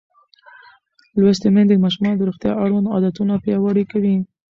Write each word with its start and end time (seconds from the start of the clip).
لوستې 1.19 1.47
میندې 1.53 1.75
د 1.79 1.81
ماشومانو 1.83 2.17
د 2.19 2.21
روغتیا 2.29 2.51
اړوند 2.63 2.91
عادتونه 2.93 3.33
پیاوړي 3.43 3.83
کوي. 3.91 4.15